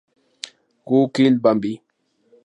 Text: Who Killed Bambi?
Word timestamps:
Who 0.87 1.09
Killed 1.13 1.43
Bambi? 1.43 1.79